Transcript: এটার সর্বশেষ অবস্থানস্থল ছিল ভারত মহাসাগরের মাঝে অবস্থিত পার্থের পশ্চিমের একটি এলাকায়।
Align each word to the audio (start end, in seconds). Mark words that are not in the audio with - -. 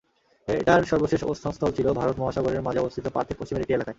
এটার 0.47 0.81
সর্বশেষ 0.83 1.21
অবস্থানস্থল 1.23 1.69
ছিল 1.77 1.87
ভারত 1.99 2.15
মহাসাগরের 2.19 2.65
মাঝে 2.67 2.81
অবস্থিত 2.81 3.05
পার্থের 3.07 3.37
পশ্চিমের 3.39 3.63
একটি 3.63 3.73
এলাকায়। 3.73 3.89